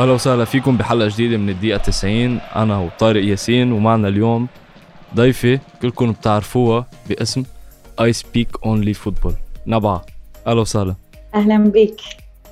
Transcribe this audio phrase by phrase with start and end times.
[0.00, 4.48] واهلا وسهلا فيكم بحلقة جديدة من الدقيقة 90 أنا وطارق ياسين ومعنا اليوم
[5.14, 7.42] ضيفة كلكم بتعرفوها باسم
[8.00, 9.34] I speak only football
[9.66, 10.04] نبأ
[10.46, 10.94] أهلا وسهلا.
[11.34, 12.00] أهلا بك.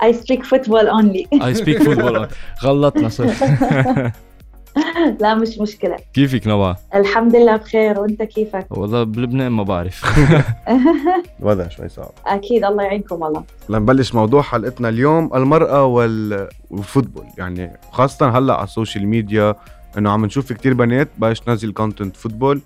[0.03, 2.29] I speak football only I speak football
[2.65, 3.25] غلطنا صح.
[5.21, 5.97] لا مش مشكلة.
[6.15, 10.05] كيفك نبأ؟ الحمد لله بخير وأنت كيفك؟ والله بلبنان ما بعرف.
[11.41, 12.11] الوضع شوي صعب.
[12.27, 13.45] أكيد الله يعينكم والله.
[13.69, 17.25] لنبلش موضوع حلقتنا اليوم المرأة وال- وال football.
[17.39, 19.55] يعني خاصة هلأ على ال social media
[19.99, 22.61] إنه عم نشوف كتير بنات بلشت تنزل content football.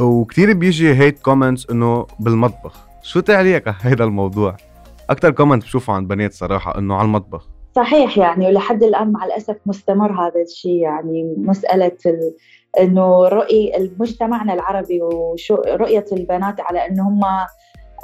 [0.00, 2.76] وكتير بيجي hate comments إنه بالمطبخ.
[3.02, 4.56] شو تعليقك على هذا الموضوع؟
[5.10, 7.48] أكتر comment بشوفه عند بنات صراحة إنه على المطبخ.
[7.76, 10.76] صحيح يعني ولحد الآن مع الأسف مستمر هذا الشيء.
[10.76, 12.34] يعني مسألة ال...
[12.80, 17.20] إنه رؤي مجتمعنا العربي ورؤيه البنات على إنه هم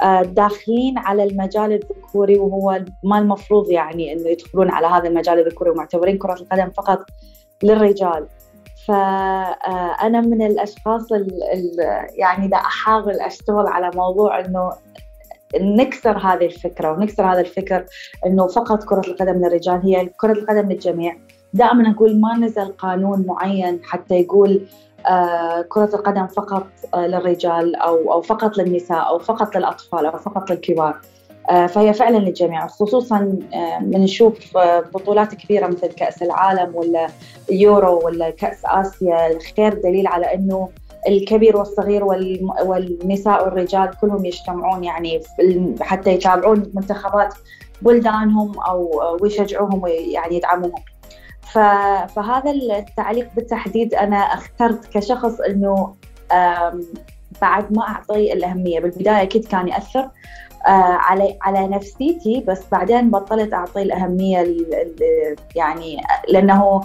[0.03, 5.69] آه، داخلين على المجال الذكوري وهو ما المفروض يعني إنه يدخلون على هذا المجال الذكوري
[5.69, 7.05] ومعتبرين كرة القدم فقط
[7.63, 8.27] للرجال.
[8.87, 14.71] فأنا من الأشخاص اللي يعني دا أحاول أشتغل على موضوع إنه
[15.59, 17.85] نكسر هذه الفكرة ونكسر هذا الفكر
[18.25, 21.17] إنه فقط كرة القدم للرجال هي كرة القدم للجميع.
[21.53, 24.61] دائما أقول ما نزل قانون معين حتى يقول
[25.07, 30.49] آه كرة القدم فقط آه للرجال أو أو فقط للنساء أو فقط للأطفال أو فقط
[30.51, 30.97] للكبار.
[31.49, 33.39] آه فهي فعلا للجميع خصوصا
[33.81, 34.57] بنشوف
[34.93, 37.07] بطولات كبيرة مثل كأس العالم ولا
[37.51, 39.31] يورو ولا كأس آسيا.
[39.31, 40.69] الخير دليل على أنه
[41.07, 42.03] الكبير والصغير
[42.65, 45.21] والنساء والرجال كلهم يجتمعون يعني
[45.81, 47.33] حتى يتابعون منتخبات
[47.81, 50.83] بلدانهم أو ويشجعوهم ويعني يدعموهم.
[52.07, 55.95] فهذا التعليق بالتحديد أنا اخترت كشخص إنه
[57.41, 58.79] بعد ما أعطي الأهمية.
[58.79, 60.09] بالبداية أكيد كان يأثر
[60.67, 64.55] على على نفسيتي بس بعدين بطلت أعطي الأهمية
[65.55, 66.81] يعني لأنه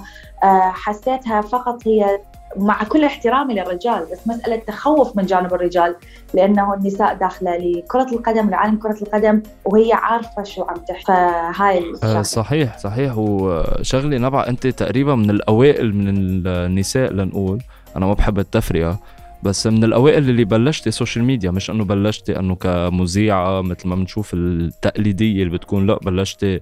[0.72, 2.20] حسيتها فقط هي
[2.56, 5.96] مع كل احترامي للرجال بس مسألة تخوف من جانب الرجال
[6.34, 11.04] لأنه النساء داخلة لكرة القدم لعالم كرة القدم وهي عارفة شو عم تحكي.
[11.04, 13.12] فهاي آه صحيح صحيح.
[13.16, 16.08] وشغلي نبأ أنت تقريبا من الأوائل من
[16.46, 17.62] النساء لنقول.
[17.96, 18.98] أنا ما بحب التفرقة
[19.42, 24.34] بس من الأوائل اللي بلشتي social media مش أنه بلشتي أنه كمذيعة مثل ما بنشوف
[24.34, 26.60] التقليدية اللي بتكون لا بلشتي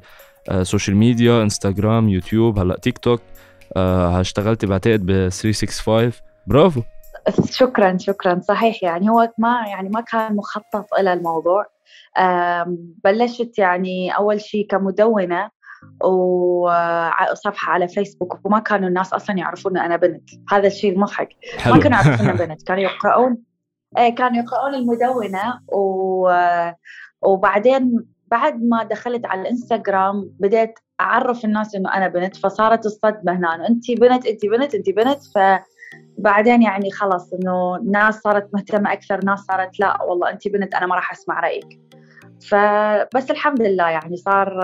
[0.63, 3.21] social media انستغرام يوتيوب هلأ تيك توك
[3.77, 6.13] اشتغلتي بعتقد ب 365
[6.47, 6.83] برافو.
[7.51, 8.41] شكرا شكرا.
[8.41, 11.67] صحيح يعني هو ما يعني ما كان مخطط إلى الموضوع.
[13.05, 15.51] بلشت يعني أول شيء كمدونة
[16.05, 20.31] وصفحه على فيسبوك وما كانوا الناس أصلا يعرفون أنا بنت.
[20.51, 21.29] هذا الشيء المضحك.
[21.67, 23.37] ما كانوا يعرفون بنت كانوا يقرؤون.
[23.99, 26.31] إيه، كانوا يقرؤون المدونة و...
[27.23, 33.69] وبعدين بعد ما دخلت على الإنستغرام بديت أعرف الناس إنه أنا بنت فصارت الصدمة هنا
[33.69, 35.19] انت بنت انت بنت انت بنت.
[36.19, 40.87] فبعدين يعني خلص إنه الناس صارت مهتمة أكثر ناس صارت لا والله انت بنت أنا
[40.87, 41.81] ما راح أسمع رأيك.
[42.51, 44.61] فبس الحمد لله يعني صار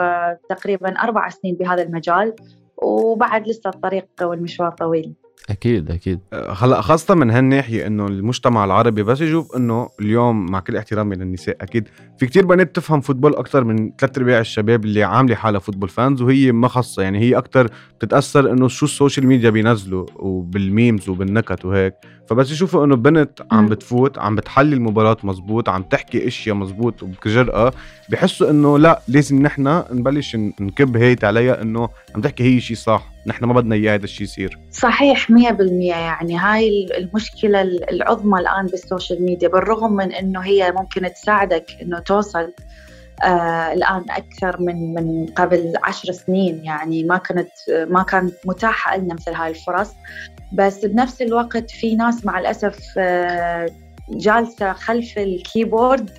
[0.49, 2.35] تقريبا أربع سنين بهذا المجال
[2.83, 5.15] وبعد لسه الطريق والمشوار طويل.
[5.50, 6.21] أكيد أكيد.
[6.33, 11.56] هلأ خاصة من هالناحية إنه المجتمع العربي بس يشوف إنه اليوم مع كل احترامي للنساء
[11.61, 15.89] أكيد في كتير بنات تفهم football أكثر من ثلاث ارباع الشباب اللي عاملة حالها football
[15.89, 17.69] fans وهي ما خاصة يعني هي أكثر
[17.99, 21.95] بتتأثر إنه شو ال social media بينزلوا وبال memes وبالنكت وهيك.
[22.28, 27.72] فبس يشوفوا إنه بنت عم بتفوت عم بتحلل المباراة مزبوط عم تحكي أشياء مزبوط وبجرأة
[28.11, 33.14] بحسوا إنه لأ لازم نحن نبلش نكب hate عليها إنه عم تحكي هي شيء صح.
[33.27, 34.59] نحن ما بدنا إياه هذا الشيء يصير.
[34.71, 35.35] صحيح 100%
[35.91, 41.98] يعني هاي المشكلة العظمى الآن بال social media بالرغم من إنه هي ممكن تساعدك إنه
[41.98, 42.53] توصل
[43.25, 46.65] آه الآن أكثر من من قبل عشر سنين.
[46.65, 49.91] يعني ما كانت ما كانت متاحة لنا مثل هاي الفرص.
[50.53, 53.66] بس بنفس الوقت في ناس مع الأسف آه
[54.10, 56.10] جالسة خلف الكيبورد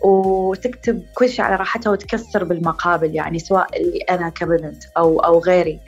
[0.00, 5.80] وتكتب كل شيء على راحتها وتكسر بالمقابل يعني سواء اللي أنا كبنت أو أو غيري.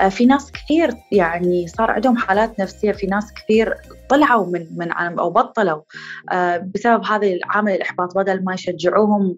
[0.00, 3.74] آه، في ناس كثير يعني صار عندهم حالات نفسية في ناس كثير
[4.08, 5.82] طلعوا من من أو بطلوا.
[6.32, 9.36] آه، بسبب هذا العامل الإحباط بدل ما يشجعوهم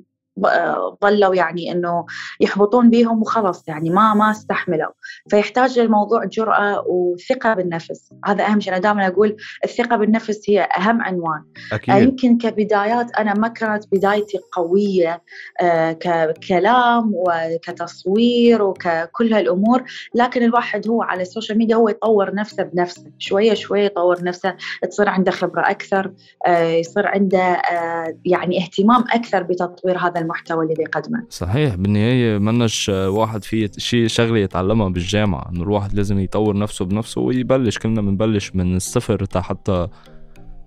[1.04, 2.06] ظلوا يعني إنه
[2.40, 4.92] يحبطون بهم وخلص يعني ما ما استحملوا.
[5.30, 8.12] فيحتاج للموضوع جرأة وثقة بالنفس.
[8.24, 8.72] هذا أهم شيء.
[8.72, 11.44] أنا دائما أقول الثقة بالنفس هي أهم عنوان.
[11.72, 11.96] أكيد.
[11.96, 15.22] يمكن كبدايات أنا ما كانت بدايتي قوية
[15.60, 19.82] آه ككلام وكتصوير وككل هالأمور
[20.14, 23.04] لكن الواحد هو على ال social media هو يطور نفسه بنفسه.
[23.18, 24.56] شوية شوية يطور نفسه.
[24.90, 26.12] تصير عنده خبرة أكثر
[26.46, 32.88] آه يصير عنده آه يعني اهتمام أكثر بتطوير هذا المحتوى اللي بيقدمه صحيح بالنهاية مش
[32.88, 38.54] واحد في شيء شغلة يتعلمها بالجامعة إنه الواحد لازم يطور نفسه بنفسه ويبلش كلنا بنبلش
[38.54, 39.88] من الصفر حتى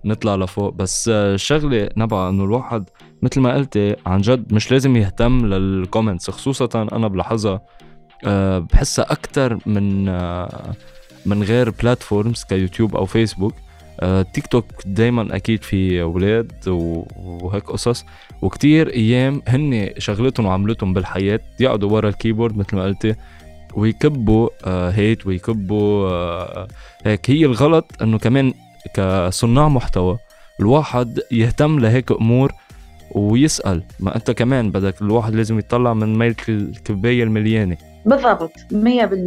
[0.04, 0.72] نطلع لفوق.
[0.72, 2.84] بس شغلة نبع إنه الواحد
[3.22, 7.60] مثل ما قلتي عن جد مش لازم يهتم لل comments خصوصا أنا بلاحظها
[8.24, 10.72] آه، بحسها أكثر من آه،
[11.26, 13.65] من غير platforms كيوتيوب أو فيسبوك آه،
[14.32, 18.04] تيك توك دايما أكيد في أولاد وهيك قصص.
[18.42, 23.14] وكتير أيام هن شغلتهم وعملتهم بالحياة يقعدوا ورا ال keyboard مثل ما قلتي
[23.74, 24.48] ويكبوا
[24.90, 26.08] hate ويكبوا
[27.04, 27.30] هيك.
[27.30, 28.52] هي الغلط إنه كمان
[28.94, 30.18] كصناع محتوى
[30.60, 32.52] الواحد يهتم لهيك أمور
[33.10, 33.82] ويسأل.
[34.00, 37.76] ما أنت كمان بدك الواحد لازم يطلع من ميلة الكوبايه المليانة.
[38.06, 38.72] بالضبط 100%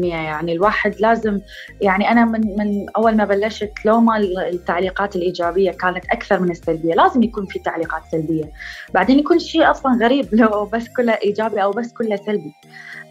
[0.06, 1.40] يعني الواحد لازم
[1.82, 6.94] يعني أنا من من أول ما بلشت لو ما التعليقات الإيجابية كانت أكثر من السلبية
[6.94, 8.52] لازم يكون في تعليقات سلبية.
[8.94, 12.54] بعدين يكون شيء أصلا غريب لو بس كله إيجابي أو بس كله سلبي.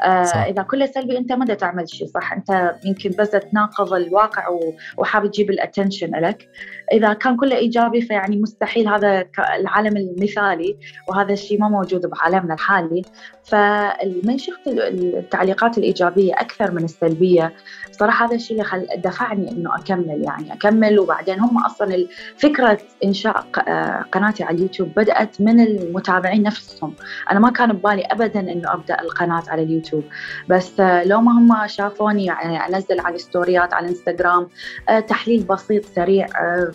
[0.05, 0.37] آه صح.
[0.37, 4.49] إذا كله سلبي أنت ما تعمل شيء صح؟ أنت يمكن بس تناقض الواقع
[4.97, 6.49] وحابب تجيب الاتنشن لك
[6.93, 9.25] إذا كان كله إيجابي فيعني مستحيل هذا
[9.61, 10.77] العالم المثالي
[11.09, 13.03] وهذا الشيء ما موجود بعالمنا الحالي.
[13.45, 17.53] فمن شفت التعليقات الإيجابية أكثر من السلبية
[17.91, 20.99] صراحة هذا الشيء اللي دفعني إنه أكمل يعني أكمل.
[20.99, 22.07] وبعدين هم أصلا
[22.37, 26.95] فكرة إنشاء آه، قناتي على اليوتيوب بدأت من المتابعين نفسهم.
[27.31, 30.05] أنا ما كان ببالي ابدا إنه أبدأ القناة على اليوتيوب.
[30.49, 34.49] بس آه، لو ما هم شافوني يعني أنزل على الستوريات على الإنستغرام
[34.89, 36.27] آه، تحليل بسيط سريع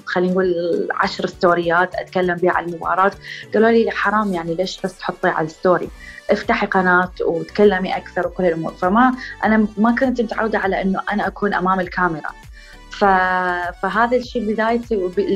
[0.06, 0.54] خلينا نقول
[0.92, 3.12] عشر ستوريات أتكلم بها على المباراة.
[3.54, 5.90] قالوا لي حرام يعني ليش بس تحطي على ال story؟
[6.30, 8.74] افتحي قناة وتكلمي أكثر وكل الأمور.
[8.74, 9.14] فما
[9.44, 12.30] أنا ما كنت متعودة على إنه أنا أكون أمام الكاميرا.
[12.94, 13.06] ف...
[13.82, 14.96] فهذا الشيء بدايتي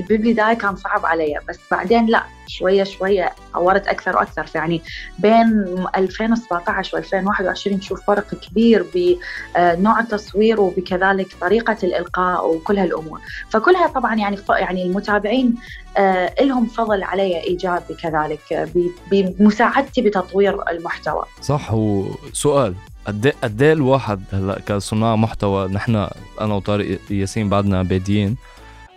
[0.09, 4.45] بالبداية كان صعب علي بس بعدين لا شوية شوية طورت أكثر وأكثر.
[4.55, 4.81] يعني
[5.19, 5.65] بين
[5.95, 13.21] 2017 و2021 نشوف فرق كبير بنوع التصوير وبكذلك طريقة الإلقاء وكل هالأمور.
[13.49, 15.55] فكلها طبعا يعني يعني المتابعين
[15.97, 18.69] آه، لهم فضل علي ايجابي كذلك
[19.11, 21.23] بمساعدتي بتطوير المحتوى.
[21.41, 22.75] صح وسؤال.
[23.07, 26.07] قد قد إيه الواحد هلا كصناع محتوى نحن
[26.41, 28.35] أنا وطارق ياسين بعدنا بادين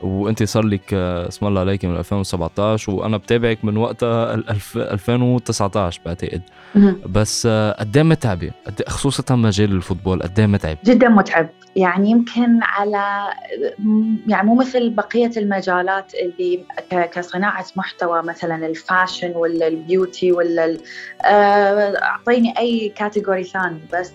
[0.02, 6.42] وانت صار لك اسم الله عليك من 2017 وأنا بتابعك من وقتها 2019 بعتقد.
[7.06, 7.46] بس
[7.78, 8.50] قد إيه متعبة؟
[8.88, 11.48] خصوصا مجال ال football قد إيه متعب؟ جدا متعب.
[11.76, 13.28] يعني يمكن على
[14.26, 20.76] يعني مو مثل بقية المجالات اللي كصناعة محتوى مثلا ال fashion ولا ال beauty ولا
[21.24, 23.80] آه، أعطيني أي category ثاني.
[23.92, 24.12] بس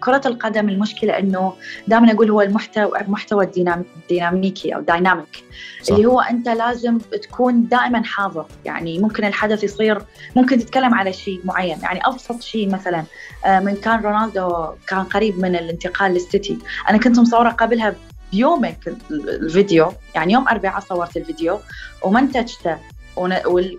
[0.00, 1.52] كرة القدم المشكلة إنه
[1.88, 5.44] دائما أقول هو المحتوى محتوى الديناميكي أو dynamic
[5.90, 8.46] اللي هو أنت لازم تكون دائما حاضر.
[8.64, 10.02] يعني ممكن الحدث يصير
[10.36, 11.78] ممكن تتكلم على شيء معين.
[11.82, 13.04] يعني أبسط شيء مثلا
[13.46, 16.58] آه، من كان رونالدو كان قريب من الانتقال للسيتي.
[16.90, 17.94] أنا كنت مصورة قبلها
[18.32, 18.74] بيومين
[19.10, 19.92] الفيديو.
[20.14, 21.58] يعني يوم أربعاء صورت الفيديو
[22.02, 22.76] ومنتجته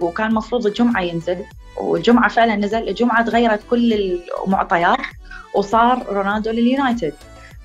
[0.01, 1.37] وكان المفروض الجمعة ينزل.
[1.77, 2.89] والجمعة فعلا نزل.
[2.89, 3.93] الجمعة تغيرت كل
[4.47, 4.97] المعطيات
[5.55, 7.13] وصار رونالدو لليونايتد.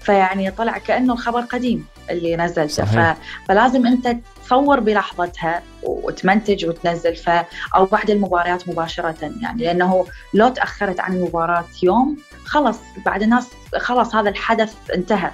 [0.07, 2.85] فيعني طلع كأنه الخبر قديم اللي نزلته.
[2.85, 3.17] ف...
[3.49, 7.17] فلازم أنت تصور بلحظتها وتمنتج وتنزل.
[7.17, 7.31] ف
[7.77, 14.15] أو بعد المباريات مباشرة يعني لأنه لو تأخرت عن المباراه يوم خلص بعد الناس خلص
[14.15, 15.31] هذا الحدث انتهى.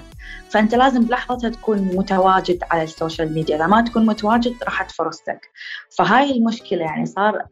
[0.50, 3.56] فأنت لازم بلحظتها تكون متواجد على ال social media.
[3.56, 5.50] إذا ما تكون متواجد راحت فرصتك
[5.90, 7.42] فهاي المشكلة يعني صار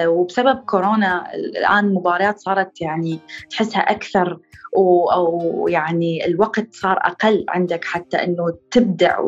[0.00, 3.18] وبسبب كورونا الآن مباريات صارت يعني
[3.50, 4.38] تحسها أكثر
[4.76, 9.18] أو يعني الوقت صار أقل عندك حتى إنه تبدع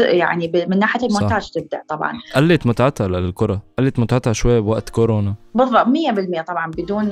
[0.00, 1.50] يعني من ناحية المونتاج صح.
[1.52, 2.12] تبدع طبعا.
[2.36, 5.34] قلت متعتها للكرة قلت متعتها شوي بوقت كورونا.
[5.54, 7.08] بالضبط 100% طبعا بدون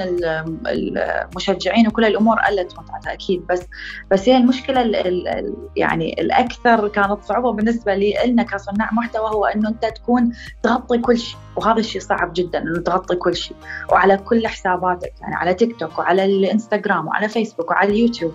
[0.66, 3.62] المشجعين وكل الأمور قلت متعتها أكيد بس
[4.10, 9.44] بس هي المشكلة ال ال يعني الأكثر كانت صعوبة بالنسبة لي لنا كصناع محتوى هو
[9.44, 10.32] إنه أنت تكون
[10.62, 11.38] تغطي كل شيء.
[11.56, 13.56] وهذا الشيء صعب جدا إنه تغطي كل شيء.
[13.92, 18.32] وعلى كل حساباتك يعني على تيك توك وعلى الإنستغرام وعلى فيسبوك وعلى اليوتيوب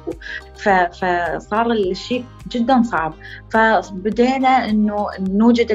[0.56, 3.14] فصار الشيء جدا صعب.
[3.50, 5.72] فبدينا إنه نوجد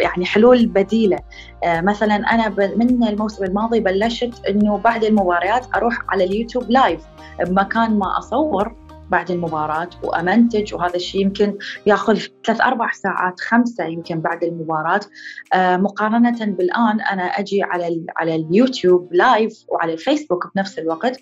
[0.00, 1.18] يعني حلول بديلة.
[1.64, 7.00] آه، مثلا أنا من الموسم الماضي بلشت إنه بعد المباريات أروح على اليوتيوب live
[7.40, 8.72] بمكان ما أصور
[9.10, 15.00] بعد المباراة وأمنتج وهذا الشيء يمكن يأخذ ثلاث أربع ساعات خمسة يمكن بعد المباراة.
[15.52, 21.20] آه مقارنة بالآن أنا أجي على على اليوتيوب live وعلى الفيسبوك بنفس الوقت.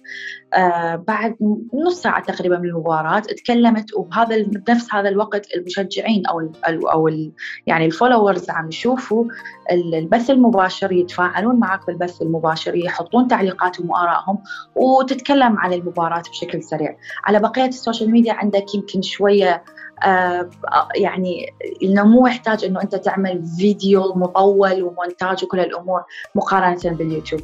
[0.55, 1.37] آه بعد
[1.75, 7.33] نص ساعة تقريبا من المباراة تكلمت وبهذا بنفس هذا الوقت المشجعين أو ال أو ال
[7.67, 9.25] يعني ال followers عم يشوفوا
[9.73, 14.39] البث المباشر يتفاعلون معك بالبث المباشر يحطون تعليقاتهم وآرائهم
[14.75, 16.97] وتتكلم عن المباراة بشكل سريع.
[17.25, 19.65] على بقية ال social media عندك يمكن شوية
[20.05, 20.50] آه
[20.95, 26.03] يعني إنه مو يحتاج إنه أنت تعمل فيديو مطول ومونتاج وكل الأمور
[26.35, 27.41] مقارنة باليوتيوب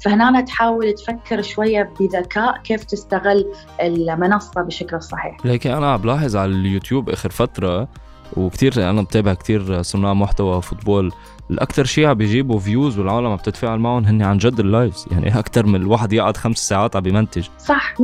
[0.00, 5.36] فهنا تحاول تفكر شوية بذكاء كيف تستغل المنصة بشكل صحيح.
[5.44, 7.88] لكن أنا بلاحظ على اليوتيوب آخر فترة
[8.36, 11.12] وكثير أنا بتابع كثير صناع محتوى football
[11.50, 15.38] الأكثر شيء عم بيجيبوا views والعالم عم تتفاعل معهم هن عن جد ال lives يعني
[15.38, 18.00] أكثر من الواحد يقعد خمس ساعات عم بيمنتج صح 100% 100%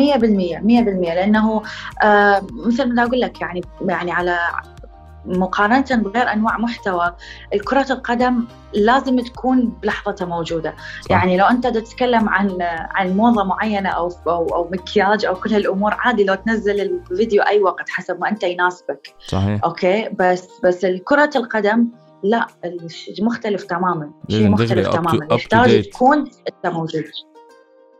[0.64, 1.62] لأنه
[2.02, 4.38] آه مثل ما أقول لك يعني يعني على
[5.26, 7.12] مقارنة بغير أنواع محتوى
[7.64, 10.74] كرة القدم لازم تكون بلحظتها موجودة.
[11.00, 11.10] صح.
[11.10, 12.56] يعني لو أنت تتكلم عن
[12.90, 17.62] عن موضة معينة أو أو, أو مكياج أو كل هالأمور عادي لو تنزل الفيديو أي
[17.62, 19.14] وقت حسب ما أنت يناسبك.
[19.26, 19.60] صحيح.
[19.64, 21.88] أوكي؟ بس بس كرة القدم
[22.30, 22.47] لا
[23.21, 24.11] مختلف تماما.
[24.28, 25.26] شيء مختلف تماما.
[25.30, 27.04] يحتاج تكون أنت موجود.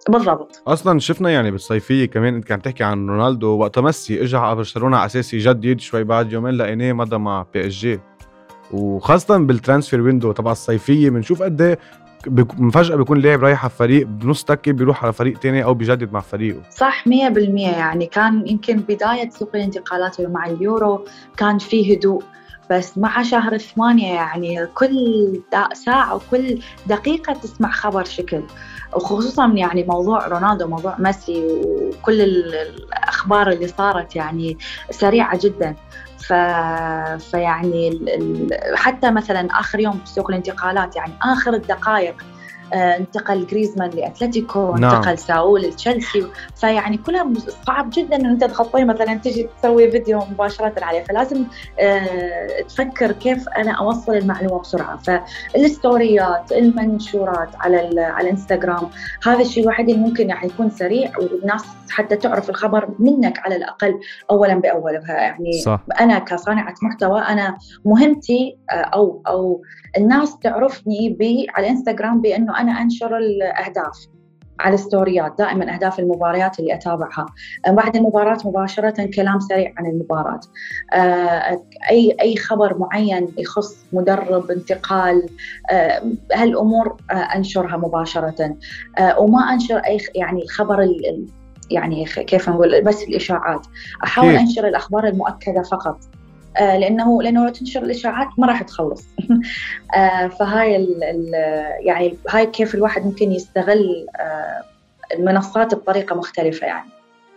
[0.09, 0.63] بالضبط.
[0.67, 4.97] أصلا شفنا يعني بالصيفية كمان أنت كان تحكي عن رونالدو وقت ميسي اجى على برشلونة
[4.97, 8.01] على أساس يجدد شوي بعد يومين لقيناه مضى مع PSG.
[8.73, 11.79] وخاصة بال transfer window تبع الصيفية بنشوف قد إيه
[12.73, 16.21] فجأة بيكون لاعب رايح على فريق بنص تكة بيروح على فريق تاني أو بيجدد مع
[16.21, 16.63] فريقه.
[16.71, 17.11] صح 100%
[17.59, 21.05] يعني كان يمكن بداية سوق الانتقالات مع اليورو
[21.37, 22.23] كان في هدوء.
[22.71, 24.97] بس مع شهر ثمانية يعني كل
[25.73, 28.43] ساعة وكل دقيقة تسمع خبر شكل
[28.95, 34.59] وخصوصا يعني موضوع رونالدو موضوع ميسي وكل الأخبار اللي صارت يعني
[34.91, 35.75] سريعة جدا
[36.19, 36.33] ف...
[37.31, 38.01] فيعني.
[38.75, 42.36] حتى مثلا آخر يوم بسوق الانتقالات يعني آخر الدقائق
[42.75, 44.95] انتقل جريزمان لأتلتيكو نعم.
[44.95, 47.33] انتقل ساول لتشيلسي فيعني كلها
[47.67, 51.45] صعب جدا ان أنت تغطيه مثلا تجي تسوي فيديو مباشرة عليه فلازم
[51.81, 58.91] آه، تفكر كيف أنا أوصل المعلومة بسرعة فالستوريات المنشورات على على الإنستغرام
[59.27, 64.01] هذا الشيء الوحيد اللي ممكن يعني يكون سريع والناس حتى تعرف الخبر منك على الأقل
[64.31, 65.81] اولا باول يعني صح.
[66.01, 69.63] أنا كصانعة محتوى أنا مهمتي آه، أو أو
[69.97, 71.17] الناس تعرفني
[71.55, 74.07] على الإنستغرام بأنه أنا أنشر الأهداف
[74.61, 77.27] على الستوريات دائما أهداف المباريات اللي أتابعها.
[77.69, 80.41] بعد المباراة مباشرة كلام سريع عن المباراة.
[81.91, 85.29] أي أي خبر معين يخص مدرب انتقال
[86.35, 88.57] هالأمور أنشرها مباشرة.
[89.19, 90.89] وما أنشر أي يعني الخبر
[91.71, 93.67] يعني كيف نقول بس الإشاعات.
[94.05, 95.99] أحاول أنشر الأخبار المؤكدة فقط.
[96.61, 99.05] لأنه لأنه لو تنشر الإشاعات ما راح تخلص.
[99.97, 101.33] آه فهاي ال ال
[101.87, 104.63] يعني هاي كيف الواحد ممكن يستغل آه
[105.15, 106.91] المنصات بطريقة مختلفة يعني.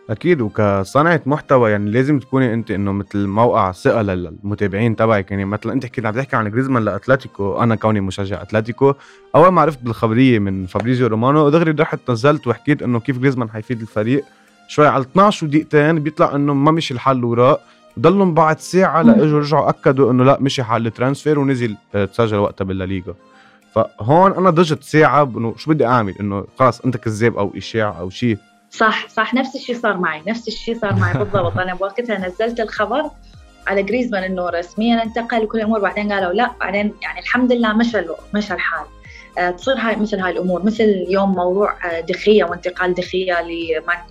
[0.09, 5.31] أكيد وكصانعه محتوى يعني لازم تكوني أنت إنه مثل موقع ثقة للمتابعين تبعك.
[5.31, 8.93] يعني مثلا أنت كنت عم تحكي عن جريزمان لأتلتيكو أنا كوني مشجع أتلتيكو
[9.35, 13.81] أول ما عرفت بالخبرية من فابريزيو رومانو دغري رحت نزلت وحكيت إنه كيف جريزمان حيفيد
[13.81, 14.23] الفريق.
[14.67, 17.61] شوي على 12 دقيقتين بيطلع إنه ما مشي الحال وراء.
[18.01, 22.37] ضلهم بعد ساعة لإجوا رجعوا أكدوا إنه لا مشي حال ال transfer ونزل آه، تسجل
[22.37, 23.13] وقتها بالليغا
[23.75, 28.09] فهون أنا ضجت ساعة انه شو بدي أعمل؟ إنه خلاص أنت كذاب أو إشاعة أو
[28.09, 28.37] شيء.
[28.71, 31.57] صح صح نفس الشيء صار معي نفس الشيء صار معي بالضبط.
[31.57, 33.03] أنا بوقتها نزلت الخبر
[33.67, 38.01] على جريزمان إنه رسميا انتقل وكل الأمور بعدين قالوا لا بعدين يعني الحمد لله مشى
[38.33, 38.85] مشى الحال.
[39.57, 43.41] تصير هاي مثل هاي الأمور مثل اليوم موضوع آه، دي خيا وانتقال دي خيا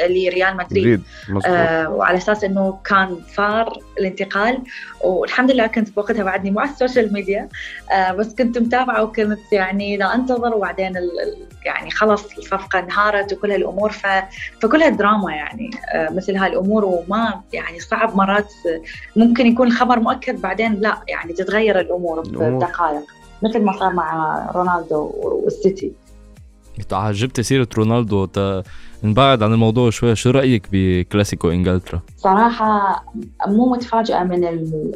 [0.01, 1.03] لريال مدريد.
[1.47, 4.59] آه وعلى أساس إنه كان صار الانتقال
[5.01, 7.49] والحمد لله كنت بوقتها بعدني مو على ال social media
[7.93, 10.93] آه بس كنت متابعة وكنت يعني لا أنتظر وبعدين
[11.65, 14.07] يعني خلص الصفقة انهارت وكل هالأمور ف...
[14.63, 18.53] فكلها دراما يعني آه مثل هالامور وما يعني صعب مرات
[19.17, 22.21] ممكن يكون الخبر مؤكد بعدين لا يعني تتغير الأمور.
[22.21, 23.18] بدقائق.
[23.43, 25.93] مثل ما صار مع رونالدو والسيتي.
[26.93, 28.29] عجبت سيرة رونالدو
[29.05, 30.17] نبعد عن الموضوع شوي.
[30.17, 33.05] شو رأيك بكلاسيكو إنجلترا؟ صراحة
[33.47, 34.45] مو متفاجئة من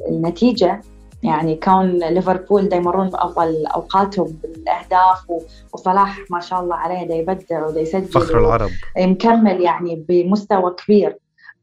[0.09, 0.81] النتيجة.
[1.23, 5.33] يعني كون ليفربول دا يمرون بأفضل أوقاتهم بالأهداف
[5.73, 8.71] وصلاح ما شاء الله عليه دا يبدع ودا يسجل فخر العرب.
[8.99, 11.17] مكمل يعني بمستوى كبير.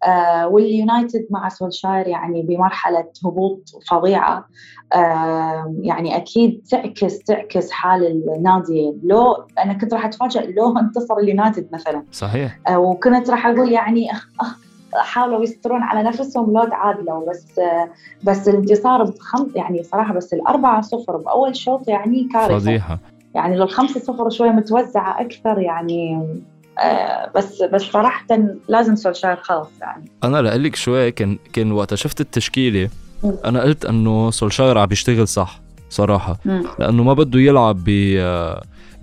[0.07, 4.45] آه واليونايتد مع سولشاير يعني بمرحلة هبوط فظيعة.
[4.93, 11.69] آه يعني أكيد تعكس تعكس حال النادي لو أنا كنت راح أتفاجئ لو انتصر اليونايتد
[11.73, 12.03] مثلا.
[12.11, 12.59] صحيح.
[12.67, 14.07] آه وكنت راح أقول يعني
[14.93, 17.59] حاولوا يسترون على نفسهم لو تعادلوا بس
[18.23, 22.59] بس الانتصار بخم يعني صراحة بس الأربعة صفر بأول شوط يعني كارثة.
[22.59, 22.99] فضيحة.
[23.35, 26.25] يعني لو الخمسة صفر شوية متوزعة أكثر يعني
[27.35, 28.25] بس بس صراحة
[28.67, 30.11] لازم سولشاير خلص يعني.
[30.23, 32.89] أنا لقلك شوي كان كان وقت شفت التشكيلة.
[33.45, 35.59] أنا قلت إنه سولشاير عم بيشتغل صح
[35.89, 36.37] صراحة.
[36.79, 37.89] لأنه ما بده يلعب ب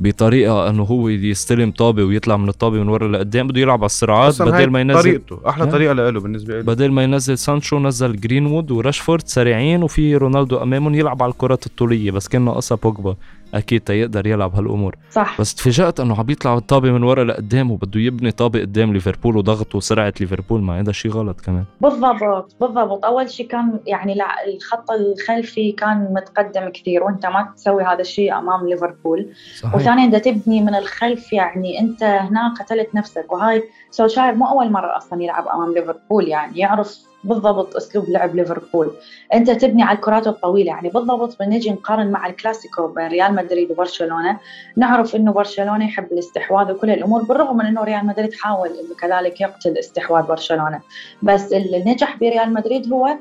[0.00, 4.42] بطريقة إنه هو يستلم طابة ويطلع من الطابة من ورا لقدام بده يلعب على السرعات
[4.42, 8.70] بدل ما ينزل طريقته أحلى طريقة له بالنسبة له بدل ما ينزل سانشو نزل جرينوود
[8.70, 13.16] وراشفورد سريعين وفي رونالدو أمامهم يلعب على الكرات الطولية بس كان ناقصها بوجبا.
[13.54, 14.96] أكيد تيقدر يلعب هالأمور.
[15.10, 15.40] صح.
[15.40, 19.74] بس تفاجأت إنه عم يطلع الطابة من ورا لقدام وبده يبني طابة قدام ليفربول وضغط
[19.74, 20.62] وسرعة ليفربول.
[20.62, 21.64] ما هذا شيء غلط كمان.
[21.80, 23.04] بالضبط بالضبط.
[23.04, 28.38] أول شيء كان يعني لا الخط الخلفي كان متقدم كثير وأنت ما تسوي هذا الشيء
[28.38, 29.28] أمام ليفربول.
[29.74, 33.32] وثانيا انت تبني من الخلف يعني أنت هنا قتلت نفسك.
[33.32, 36.58] وهاي سولشاير مو أول مرة أصلا يلعب أمام ليفربول يعني.
[36.58, 38.90] يعرف بالضبط أسلوب لعب ليفربول.
[39.34, 44.38] أنت تبني على الكرات الطويلة يعني بالضبط بنجي نقارن مع الكلاسيكو بين ريال مدريد وبرشلونة
[44.76, 49.40] نعرف إنه برشلونة يحب الاستحواذ وكل الأمور بالرغم من إنه ريال مدريد حاول إنه كذلك
[49.40, 50.80] يقتل استحواذ برشلونة.
[51.22, 53.16] بس اللي نجح بريال مدريد هو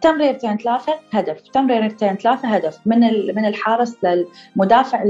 [0.00, 3.00] تمريرتين ثلاثة هدف تمريرتين ثلاثة هدف من
[3.36, 5.04] من الحارس للمدافع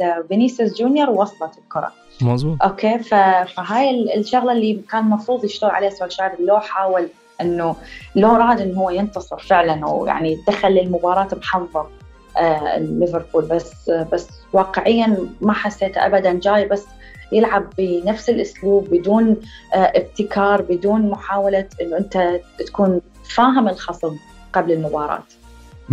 [0.00, 1.92] لفينيسيوس جونيور وصلت الكرة.
[2.22, 2.62] مظبوط.
[2.62, 7.08] أوكي فهاي الشغلة اللي كان المفروض يشتغل عليها سولشاير لو حاول
[7.40, 7.76] إنه
[8.14, 11.86] لو راد إنه هو ينتصر فعلا ويعني دخل للمباراة محضر
[12.36, 13.44] آه ليفربول.
[13.44, 16.68] بس بس واقعيا ما حسيته ابدا جاي.
[16.68, 16.84] بس
[17.32, 19.36] يلعب بنفس الأسلوب بدون
[19.74, 24.16] آه ابتكار بدون محاولة إنه أنت تكون فاهم الخصم
[24.52, 25.22] قبل المباراة.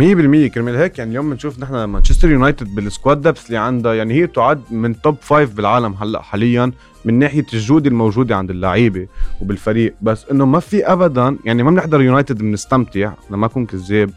[0.54, 4.26] كرمال هيك يعني اليوم بنشوف نحن مانشستر يونايتد بال squad depth اللي عندها يعني هي
[4.26, 6.72] تعد من top five بالعالم هلأ حاليا
[7.04, 9.06] من ناحية الجوده الموجودة عند اللعيبة
[9.40, 9.94] وبالفريق.
[10.02, 14.10] بس إنه ما في ابدا يعني ما بنحضر يونايتد بنستمتع لما اكون كذاب.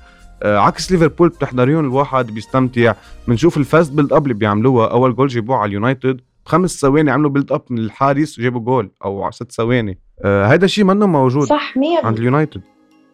[0.44, 2.94] آه عكس ليفربول بتحضريهم الواحد بيستمتع.
[3.28, 7.30] بنشوف ال fast build up اللي بيعملوها أول جول جيبوه على اليونايتد بخمس ثواني عملوا
[7.30, 10.00] build up من الحارس وجابوا جول أو ست ثواني.
[10.26, 12.62] آه هذا الشيء منه موجود صح 100 عند اليونايتد.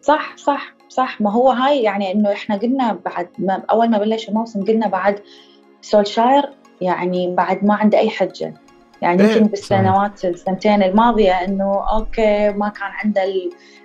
[0.04, 1.20] صح صح صح.
[1.20, 5.20] ما هو هاي يعني إنه إحنا قلنا بعد ما أول ما بلش الموسم قلنا بعد
[5.82, 8.54] سولشاير يعني بعد ما عنده أي حجة.
[9.02, 13.22] يعني إيه، يمكن إيه بالسنوات السنتين الماضية إنه أوكي ما كان عنده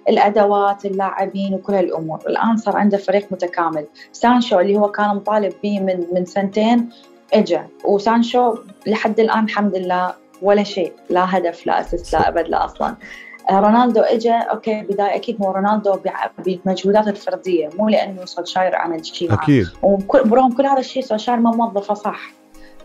[0.09, 3.85] الأدوات اللاعبين وكل هالامور الآن صار عنده فريق متكامل.
[4.11, 6.89] سانشو اللي هو كان مطالب به من من سنتين
[7.33, 8.55] اجى وسانشو
[8.87, 10.93] لحد الآن الحمد لله ولا شيء.
[11.09, 12.95] لا هدف لا assist لا أبد لا أصلا.
[13.51, 15.99] رونالدو اجى أوكي بداية أكيد مو رونالدو
[16.45, 19.67] بمجهوداته الفردية مو لأنه سولشاير عمل شيء أكيد.
[19.83, 22.19] وبرغم كل هذا الشيء سولشاير ما موظفه صح.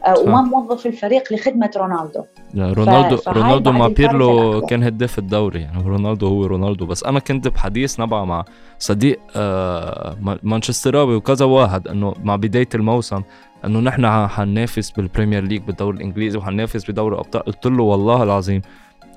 [0.07, 2.25] آه، وما موظف الفريق لخدمة رونالدو.
[2.55, 6.87] رونالدو رونالدو مع بيرلو كان هداف الدوري يعني رونالدو هو رونالدو.
[6.87, 8.45] بس أنا كنت بحديث نبع مع
[8.79, 13.23] صديق آه، مانشستراوي وكذا واحد إنه مع بداية الموسم
[13.65, 18.63] إنه نحن حننافس بال Premier League بالدوري الإنجليزي وحننافس بدوري الابطال قلت له والله العظيم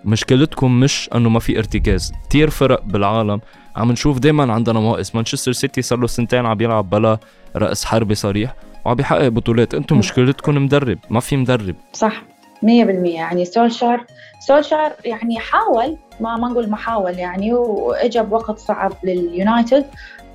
[0.05, 2.13] مشكلتكم مش إنه ما في ارتكاز.
[2.29, 3.41] كثير فرق بالعالم.
[3.75, 5.15] عم نشوف دائما عندنا ناقص.
[5.15, 7.17] مانشستر سيتي صار له سنتين عم يلعب بلا
[7.55, 8.55] رأس حربي صريح.
[8.85, 9.73] وعم بيحقق بطولات.
[9.73, 10.99] أنتم مشكلتكم مدرب.
[11.09, 11.75] ما في مدرب.
[11.93, 12.23] صح.
[12.63, 12.67] 100%
[13.15, 14.05] يعني سولشار
[14.47, 15.97] سولشار يعني حاول.
[16.19, 17.53] ما ما نقول ما حاول يعني.
[17.53, 19.85] واجى بوقت صعب لليونايتد.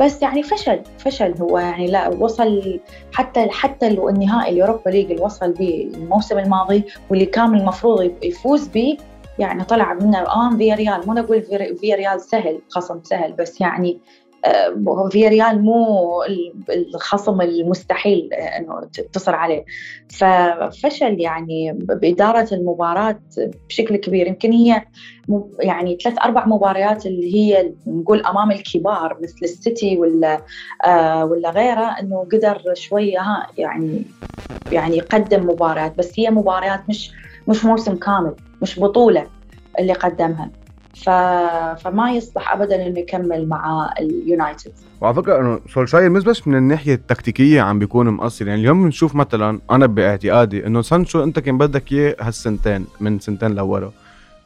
[0.00, 0.80] بس يعني فشل.
[0.98, 1.58] فشل هو.
[1.58, 2.80] يعني لا وصل
[3.12, 8.68] حتى حتى النهائي ال Europa League اللي وصل به الموسم الماضي واللي كان المفروض يفوز
[8.68, 8.96] به
[9.38, 11.42] يعني طلع منه الآن فيا ريال مو نقول
[11.80, 14.00] فيا ريال سهل خصم سهل بس يعني
[14.44, 16.22] آه، فيا ريال مو
[16.70, 19.64] الخصم المستحيل آه، إنه تنتصر عليه.
[20.08, 23.18] ففشل يعني بإدارة المباراة
[23.68, 24.26] بشكل كبير.
[24.26, 24.82] يمكن هي
[25.60, 30.42] يعني ثلاث أربع مباريات اللي هي نقول أمام الكبار مثل السيتي ولا
[30.84, 33.20] آه ولا غيره إنه قدر شوية
[33.58, 34.02] يعني
[34.72, 35.98] يعني يقدم مباريات.
[35.98, 37.10] بس هي مباريات مش
[37.48, 39.26] مش موسم كامل مش بطولة
[39.78, 40.50] اللي قدمها.
[40.94, 41.10] ف...
[41.82, 44.72] فما يصلح ابدا إنه يكمل مع اليونايتد.
[45.00, 48.48] وعلى فكرة إنه سولشاير مش بس من الناحية التكتيكية عم بيكون مقصر.
[48.48, 53.54] يعني اليوم بنشوف مثلا أنا باعتقادي إنه سانشو أنت كان بدك إياه هالسنتين من سنتين
[53.54, 53.92] لورا.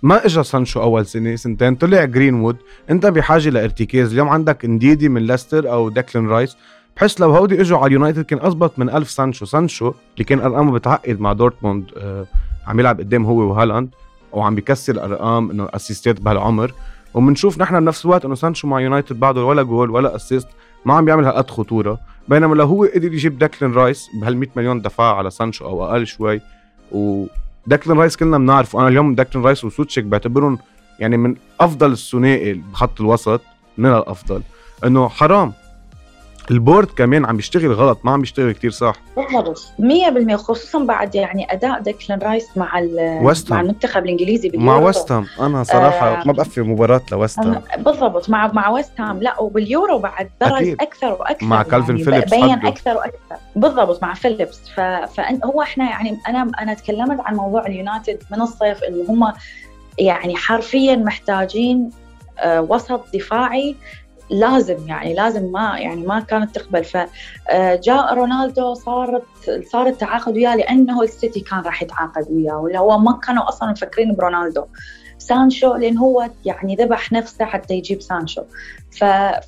[0.02, 2.56] ما اجى سانشو أول سنة سنتين طلع جرينوود.
[2.90, 4.12] أنت بحاجة لارتكاز.
[4.12, 6.56] اليوم عندك نديدي من ليستر أو ديكلين رايس.
[6.96, 9.44] بحس لو هودي إجوا على اليونايتد كان أزبط من ألف سانشو.
[9.44, 12.26] سانشو اللي كان أرقامه بتعقد مع دورتموند آه
[12.66, 13.88] عم يلعب قدام هو وهالاند
[14.32, 16.72] وعم بيكسر أرقام إنه اسيستات بهالعمر.
[17.14, 20.48] وبنشوف نحن بنفس الوقت إنه سانشو مع يونايتد بعده ولا جول ولا assist
[20.84, 21.98] ما عم بيعمل هالقد خطورة.
[22.28, 26.06] بينما لو هو قدر يجيب ديكلان رايس بهال 100 مليون دفع على سانشو أو أقل
[26.06, 26.40] شوي
[26.92, 30.58] وديكلان رايس كلنا بنعرف وأنا اليوم ديكلان رايس وسوتشيك بعتبرهم
[30.98, 33.40] يعني من أفضل الثنائي بخط الوسط
[33.78, 34.42] من الأفضل.
[34.84, 35.52] إنه حرام.
[36.50, 38.94] ال board كمان عم بيشتغل غلط ما عم بيشتغل كتير صح.
[39.16, 39.72] بالضبط
[40.30, 42.80] 100% خصوصا بعد يعني أداء ديكلان رايس مع
[43.50, 44.66] مع المنتخب الإنجليزي باليورو.
[44.66, 46.26] مع ويست هام أنا صراحة آه.
[46.26, 51.12] ما بقفل مباراة لويست هام بالضبط مع مع ويست هام لا وباليورو بعد برز أكثر
[51.12, 53.36] وأكثر مع كالفن يعني فيليبس بين أكثر وأكثر.
[53.56, 59.04] بالضبط مع فيليبس فهو إحنا يعني أنا أنا تكلمت عن موضوع اليونايتد من الصيف اللي
[59.08, 59.32] هم
[59.98, 61.90] يعني حرفيا محتاجين
[62.38, 63.76] آه وسط دفاعي
[64.30, 66.84] لازم يعني لازم ما يعني ما كانت تقبل.
[66.84, 69.22] فجاء رونالدو صارت
[69.72, 74.14] صار التعاقد وياه لأنه السيتي كان راح يتعاقد وياه ولا هو ما كانوا أصلا مفكرين
[74.14, 74.64] برونالدو.
[75.18, 78.42] سانشو لأن هو يعني ذبح نفسه حتى يجيب سانشو.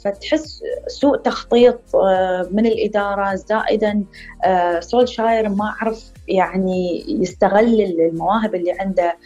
[0.05, 4.05] فتحس سوء تخطيط آه، من الإدارة زائدا
[4.45, 9.17] آه، سولشاير ما عرف يعني يستغل المواهب اللي عنده.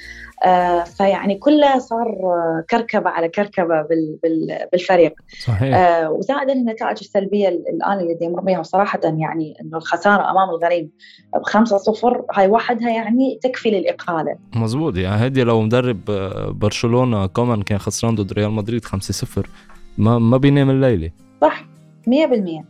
[0.44, 2.14] آه، فيعني كله صار
[2.70, 3.86] كركبة على كركبة
[4.72, 5.14] بالفريق.
[5.40, 5.76] صحيح.
[5.76, 10.90] آه وزائد النتائج السلبية الآن اللي يمر بها وصراحه يعني إنه الخسارة أمام الغريم
[11.40, 14.36] بخمسة صفر هاي وحدها يعني تكفي للإقالة.
[14.56, 14.96] مزبوط.
[14.96, 19.48] يعني هدي لو مدرب آه، برشلونة كمان كان خسران ضد ريال مدريد 5 0
[19.98, 21.10] ما ما بينام الليلة.
[21.40, 21.71] صح.
[22.06, 22.08] 100%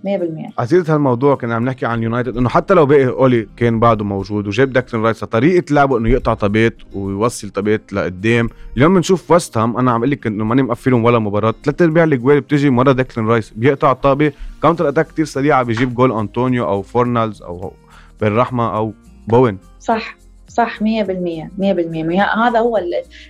[0.05, 4.05] 100% عسيرة هالموضوع كنا عم نحكي عن يونايتد إنه حتى لو باقي أولي كان بعده
[4.05, 8.49] موجود وجاب داكلين رايس طريقه لعبه إنه يقطع طبيت ويوصل طبيت لقدام.
[8.77, 11.55] اليوم بنشوف ويست هام أنا عم أقول لك إنه ماني مقفلهم ولا مباراة.
[11.65, 14.33] ثلاث أرباع الجوال بتجي مره ديكلان رايس بيقطع الطابة.
[14.63, 17.73] counter attack كثير سريعة بيجيب جول انطونيو أو فورنالز أو
[18.21, 18.93] بن رحمة أو
[19.29, 20.22] بوين صح.
[20.55, 20.85] صح 100% 100%
[22.39, 22.81] هذا هو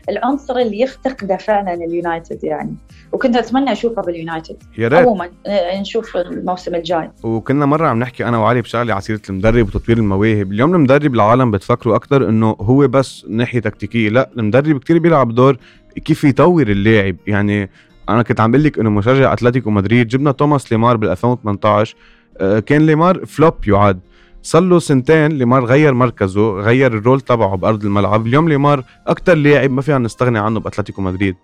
[0.08, 2.74] العنصر اللي يفتقده فعلا اليونايتد يعني.
[3.12, 4.56] وكنت أتمنى أشوفه باليونايتد.
[4.78, 5.00] يا ريت.
[5.00, 7.10] عموما آه، نشوف الموسم الجاي.
[7.22, 10.52] وكنا مرة عم نحكي أنا وعلي بشغله ع سيرة المدرب وتطوير المواهب.
[10.52, 14.08] اليوم المدرب العالم بتفكروا أكثر إنه هو بس ناحية تكتيكية.
[14.08, 15.56] لا المدرب كثير بيلعب دور
[16.04, 17.16] كيف يطور اللاعب.
[17.26, 17.70] يعني
[18.08, 21.96] أنا كنت عم بقول لك إنه مشجع أتلتيكو مدريد جبنا توماس ليمار بال 2018
[22.38, 24.00] آه، كان ليمار flop يعاد
[24.42, 28.26] صار له سنتين ليمار غير مركزه غير ال role تبعه بأرض الملعب.
[28.26, 31.36] اليوم ليمار أكثر لاعب ما فينا نستغني عنه بأتلتيكو مدريد.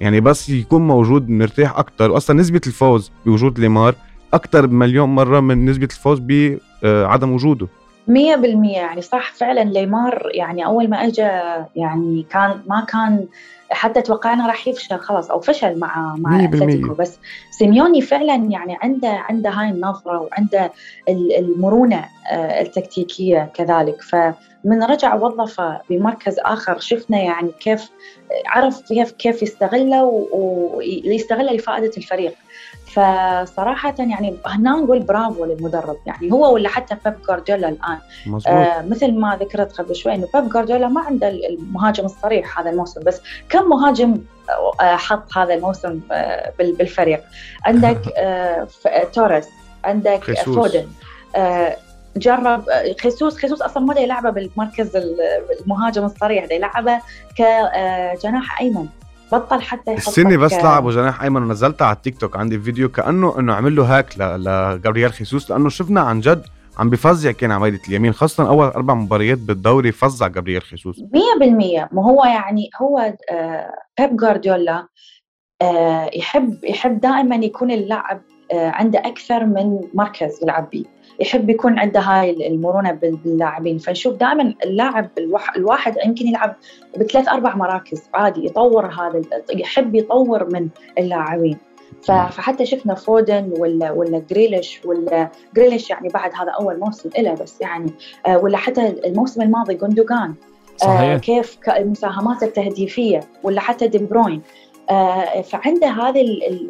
[0.00, 3.94] يعني بس يكون موجود مرتاح أكثر واصلا نسبة الفوز بوجود ليمار
[4.32, 6.22] أكثر بمليون مرة من نسبة الفوز
[6.82, 7.66] بعدم وجوده.
[8.08, 8.12] 100%
[8.64, 11.28] يعني صح فعلا ليمار يعني أول ما اجى
[11.76, 13.26] يعني كان ما كان
[13.70, 17.18] حتى توقعنا راح يفشل خلاص أو فشل مع مع اتلتيكو بس
[17.50, 20.72] سيميوني فعلا يعني عنده عنده هاي النظرة وعنده
[21.08, 24.02] المرونة آه، التكتيكية كذلك.
[24.64, 26.78] فمن رجع وظفه بمركز آخر.
[26.78, 27.90] شفنا يعني كيف
[28.46, 32.34] عرف كيف كيف يستغله ويستغله لفائدة الفريق.
[32.86, 35.96] فصراحة يعني هنا نقول برافو للمدرب.
[36.06, 37.98] يعني هو ولا حتى بيب جوارديولا الآن.
[38.46, 43.00] آه مثل ما ذكرت قبل شوي إنه بيب جوارديولا ما عنده المهاجم الصريح هذا الموسم.
[43.00, 44.18] بس كم مهاجم
[44.80, 47.22] آه حط هذا الموسم آه بالفريق.
[47.64, 48.68] عندك آه
[49.12, 49.48] توريس
[49.84, 50.54] عندك خيسوس.
[50.54, 50.86] فودن
[51.36, 51.76] آه
[52.16, 54.96] جرب آه، خيسوس خيسوس أصلا ما يلعبه بالمركز
[55.60, 57.00] المهاجم الصريح ده يلعبه
[57.36, 58.86] كجناح أيمن.
[59.32, 62.36] بطل حتى يحط السنة بس لعبوا جناح أيمن ونزلتها على التيك توك.
[62.36, 66.46] عندي فيديو كأنه إنه عمل له هاك لجابرييل خيسوس لأنه شفنا عن جد
[66.78, 71.00] عم بفزع كان عمايدة اليمين خاصة أول أربع مباريات بالدوري فزع جابرييل خيسوس.
[71.00, 71.02] 100%
[71.92, 74.86] ما هو يعني هو آه بيب جوارديولا
[75.62, 80.84] آه يحب يحب دائما يكون اللاعب آه عنده أكثر من مركز يلعب به
[81.20, 83.78] يحب يكون عنده هاي المرونة باللاعبين.
[83.78, 85.10] فنشوف دائما اللاعب
[85.56, 86.56] الواحد يمكن يلعب
[86.96, 89.22] بثلاث أربع مراكز عادي يطور هذا
[89.54, 91.58] يحب يطور من اللاعبين.
[92.02, 97.60] فحتى شفنا فودن ولا ولا جريليش ولا جريليش يعني بعد هذا أول موسم له بس
[97.60, 97.92] يعني
[98.26, 100.34] آه، ولا حتى الموسم الماضي جوندوغان
[100.82, 101.18] آه، صحيح.
[101.18, 104.36] كيف المساهمات التهديفية ولا حتى دي بروين.
[104.36, 104.63] آه،
[105.44, 106.20] فعنده هذه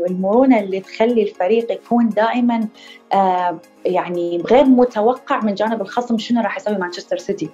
[0.08, 2.68] المرونه اللي تخلي الفريق يكون دائما
[3.12, 7.48] آه، يعني غير متوقع من جانب الخصم شنو راح يسوي مانشستر سيتي.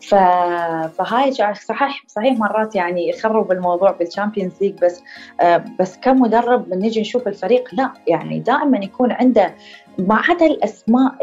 [0.00, 5.02] فهاي صحيح صحيح مرات يعني يخرب الموضوع بال Champions League بس
[5.40, 9.54] آه، بس كمدرب من نجي نشوف الفريق لا يعني دائما يكون عنده
[9.98, 11.14] مع عدا الأسماء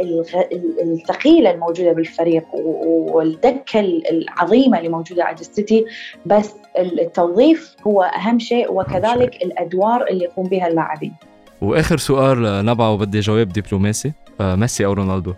[0.81, 3.79] الثقيلة الموجودة بالفريق والدكة
[4.11, 5.85] العظيمة اللي موجودة عند السيتي
[6.25, 11.13] بس التوظيف هو أهم شيء وكذلك الأدوار اللي يقوم بها اللاعبين.
[11.61, 15.33] وآخر سؤال نبعه وبدي جواب دبلوماسي ميسي أو رونالدو؟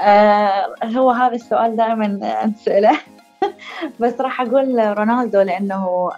[0.00, 2.06] آه هو هذا السؤال دائما
[2.46, 2.98] نساله
[4.00, 6.10] بس راح أقول رونالدو لأنه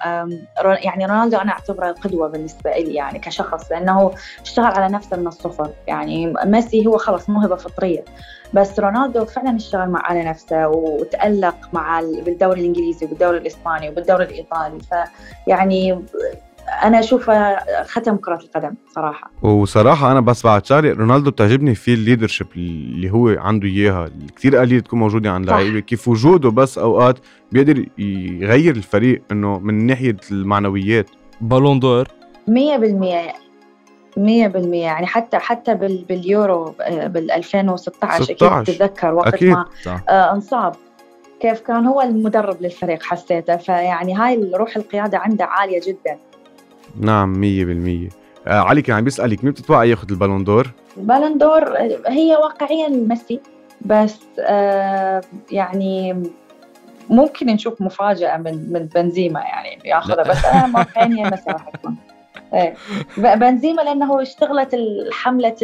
[0.65, 4.13] يعني رونالدو أنا أعتبره قدوة بالنسبة لي يعني كشخص لأنه
[4.43, 5.71] اشتغل على نفسه من الصفر.
[5.87, 8.05] يعني ميسي هو خلص موهبة فطرية.
[8.53, 14.79] بس رونالدو فعلا اشتغل مع على نفسه وتألق مع بالدوري الإنجليزي وبالدوري الإسباني وبالدوري الإيطالي.
[15.47, 16.05] فيعني
[16.83, 19.31] أنا اشوفه ختم كرة القدم صراحة.
[19.43, 24.81] وصراحة أنا بس بعد شغله رونالدو بتعجبني فيه الليدرشيب اللي هو عنده إياها كثير قليل
[24.81, 27.19] تكون موجودة عند لعيبة كيف وجوده بس أوقات
[27.53, 31.11] بيقدر يغير الفريق إنه من ناحية المعنويات.
[31.41, 32.09] بالون دور
[32.49, 32.51] 100%
[34.17, 34.21] 100%
[34.75, 35.75] يعني حتى حتى
[36.09, 38.61] باليورو بال 2016 16.
[38.61, 39.49] أكيد تتذكر وقت أكيد.
[39.49, 39.67] ما
[40.09, 40.75] آه انصاب.
[41.41, 43.57] كيف كان هو المدرب للفريق حسيته.
[43.57, 46.19] فيعني هاي روح القيادة عنده عالية جدا.
[47.01, 47.35] نعم
[48.09, 48.13] 100%
[48.47, 53.41] آه علي كان عم بيسألك مين بتتوقع ياخذ البالون دور؟ البالون دور هي واقعيا ميسي
[53.81, 55.21] بس آه
[55.53, 56.23] يعني
[57.11, 61.97] ممكن نشوف مفاجأة من من بنزيما يعني ياخذها بس أنا واقعيا ميسي راح يكون.
[62.55, 62.75] إيه.
[63.17, 64.77] بنزيما لأنه اشتغلت
[65.13, 65.57] حمله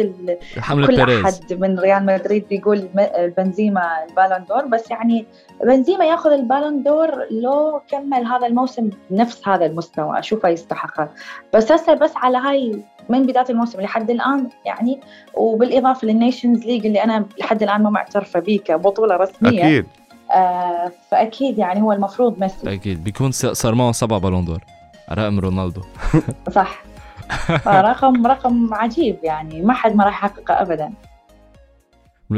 [0.57, 1.25] حمله كل بيريز.
[1.25, 2.89] أحد من ريال مدريد بيقول
[3.37, 5.25] بنزيما ال Ballon d'Or بس يعني
[5.63, 10.19] بنزيما ياخذ ال Ballon d'Or لو كمل هذا الموسم نفس هذا المستوى.
[10.19, 11.09] أشوفه يستحقه
[11.53, 14.99] بس هسه بس على هاي من بداية الموسم لحد الآن يعني
[15.33, 19.65] وبالإضافة لل Nations League اللي أنا لحد الآن ما معترفة به كبطولة رسمية.
[19.65, 19.85] أكيد.
[20.31, 22.73] آه فأكيد يعني هو المفروض ميسي.
[22.73, 23.03] أكيد.
[23.03, 24.59] بيكون صار معه سبع Ballon d'Or.
[25.11, 25.81] رقم رونالدو.
[26.57, 26.83] صح.
[27.67, 29.61] رقم رقم عجيب يعني.
[29.61, 30.93] ما حد ما راح يحققه ابدا.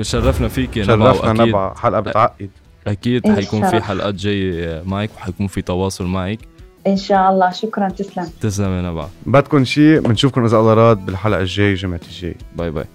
[0.02, 1.74] شرفنا فيك يا شرفنا نبع.
[1.74, 2.50] حلقة بتعقد.
[2.88, 6.40] أكيد حيكون في حلقات جاية معك وحيكون في تواصل معك.
[6.88, 7.52] إن شاء الله.
[7.52, 7.90] شكرا.
[7.90, 8.32] تسلم.
[8.42, 9.08] تسلم يا نبع.
[9.26, 10.00] بدكم شيء.
[10.00, 12.86] بنشوفكم إذا الله راد بالحلقة الجاية جمعة الجاي باي باي.